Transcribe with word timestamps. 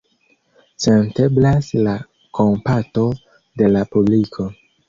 Senteblas 0.85 1.69
la 1.89 1.95
kompato 2.39 3.07
de 3.63 3.73
la 3.77 3.89
publiko. 3.95 4.53